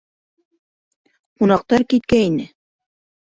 [1.41, 2.47] Ҡунаҡтар киткәйне.